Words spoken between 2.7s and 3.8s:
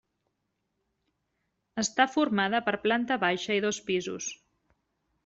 per planta baixa i